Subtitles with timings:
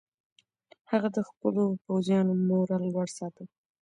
[0.91, 3.43] هغه د خپلو پوځیانو مورال لوړ ساته.